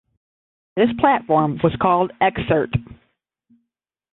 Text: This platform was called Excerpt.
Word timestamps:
This 0.75 0.87
platform 0.97 1.59
was 1.63 1.75
called 1.79 2.09
Excerpt. 2.19 2.75